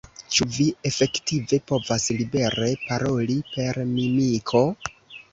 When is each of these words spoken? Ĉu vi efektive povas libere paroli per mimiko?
Ĉu 0.35 0.45
vi 0.53 0.63
efektive 0.89 1.59
povas 1.71 2.05
libere 2.19 2.69
paroli 2.85 3.35
per 3.51 3.77
mimiko? 3.91 4.63